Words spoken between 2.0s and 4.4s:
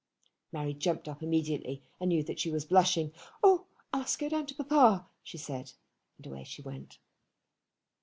knew that she was blushing. "Oh! I must go